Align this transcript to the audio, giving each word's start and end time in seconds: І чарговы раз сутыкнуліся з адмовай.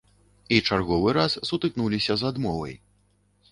І 0.55 0.57
чарговы 0.69 1.13
раз 1.17 1.31
сутыкнуліся 1.51 2.13
з 2.21 2.31
адмовай. 2.33 2.75